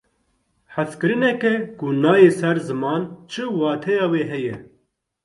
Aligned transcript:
Hezkirineke 0.73 1.51
ku 1.77 1.87
neyê 2.01 2.31
ser 2.39 2.57
ziman, 2.67 3.01
çi 3.31 3.43
wateya 3.57 4.05
wê 4.11 4.21
heye? 4.31 4.55